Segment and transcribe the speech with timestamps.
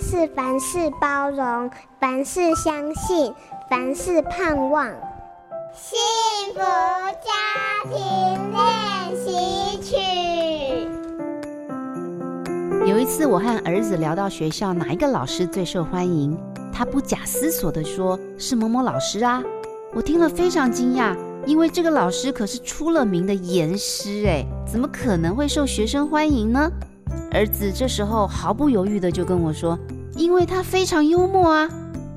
[0.00, 3.32] 是凡事包容，凡事相信，
[3.70, 4.86] 凡事盼望。
[5.74, 5.98] 幸
[6.54, 7.30] 福家
[7.90, 7.94] 庭
[8.52, 9.96] 练习曲。
[12.86, 16.38] 有一次，我和儿子聊到学校哪一个老师最受欢迎，
[16.72, 19.42] 他不假思索地说：“是某某老师啊。”
[19.94, 26.70] 我听了非常惊讶，因为这个老师可是出了名的严师，哎，怎么可能会受学生欢迎呢？
[27.32, 29.78] 儿子这时候毫不犹豫地就跟我说
[30.16, 31.68] ：“因为他非常幽默啊！”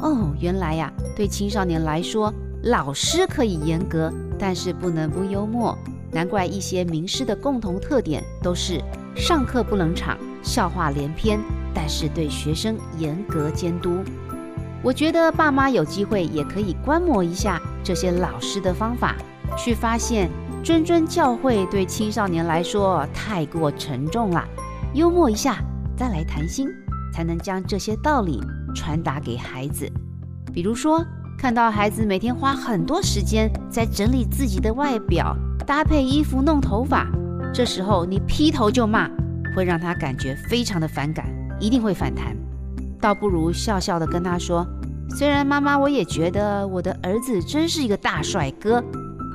[0.00, 2.32] 哦，原来呀，对青少年来说，
[2.64, 5.76] 老师可以严格，但是不能不幽默。
[6.10, 8.82] 难怪一些名师的共同特点都是
[9.16, 11.40] 上课不冷场、笑话连篇，
[11.72, 13.98] 但是对学生严格监督。
[14.82, 19.16] 我觉得爸妈有机会也可以观摩一下这些老师的方法，
[19.56, 20.28] 去发现
[20.64, 24.44] 谆谆教诲对青少年来说太过沉重了。
[24.94, 25.56] 幽默一下，
[25.96, 26.68] 再来谈心，
[27.14, 28.38] 才能将这些道理
[28.74, 29.90] 传达给孩子。
[30.52, 31.02] 比如说，
[31.38, 35.34] 看到孩子每天花很多时间在整理自己的外表、
[35.66, 37.06] 搭配衣服、弄头发，
[37.54, 39.08] 这时候你劈头就骂，
[39.56, 41.26] 会让他感觉非常的反感，
[41.58, 42.36] 一定会反弹。
[43.00, 44.66] 倒不如笑笑的跟他说
[45.16, 48.84] ：“虽然妈妈我也觉得我的儿子真是一个大帅哥，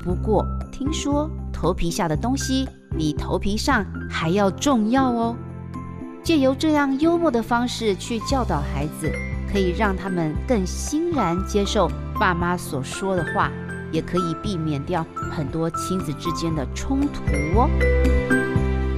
[0.04, 5.36] 不过听说头皮下的东西比头皮上还要重要哦。”
[6.28, 9.10] 借由这样幽默的方式去教导孩子，
[9.50, 11.90] 可以让他们更欣然接受
[12.20, 13.50] 爸妈所说的话，
[13.94, 17.22] 也可以避免掉很多亲子之间的冲突
[17.56, 17.70] 哦。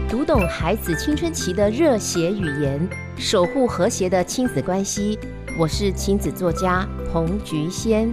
[0.09, 5.19] 读懂孩子青春期的热血语言，守护和谐的亲子关系。
[5.59, 8.11] 我是亲子作家彭菊仙。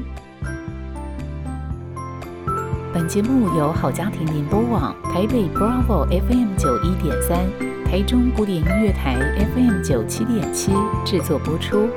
[2.92, 7.75] 本节目由好家庭联播网台北 Bravo FM 九一点三。
[7.88, 9.14] 台中古典音乐台
[9.54, 10.72] FM 九七点七
[11.04, 11.88] 制作播出，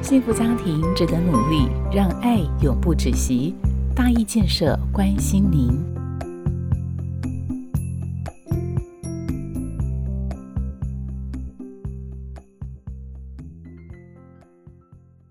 [0.00, 3.54] 幸福家庭值得努力，让爱永不止息。
[3.94, 6.03] 大义建设关心您。